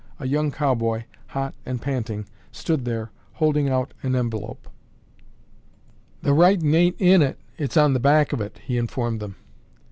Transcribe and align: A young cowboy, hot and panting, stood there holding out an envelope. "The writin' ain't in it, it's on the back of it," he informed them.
A 0.19 0.25
young 0.25 0.49
cowboy, 0.49 1.03
hot 1.27 1.53
and 1.63 1.79
panting, 1.79 2.25
stood 2.51 2.85
there 2.85 3.11
holding 3.33 3.69
out 3.69 3.93
an 4.01 4.15
envelope. 4.15 4.67
"The 6.23 6.33
writin' 6.33 6.73
ain't 6.73 6.95
in 6.99 7.21
it, 7.21 7.37
it's 7.59 7.77
on 7.77 7.93
the 7.93 7.99
back 7.99 8.33
of 8.33 8.41
it," 8.41 8.59
he 8.65 8.79
informed 8.79 9.19
them. 9.19 9.35